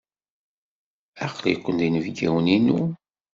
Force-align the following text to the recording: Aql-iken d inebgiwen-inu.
Aql-iken 1.25 1.77
d 1.79 1.85
inebgiwen-inu. 1.87 2.81